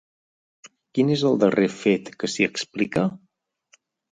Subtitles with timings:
[0.99, 3.05] Quin és el darrer fet que s'hi explica?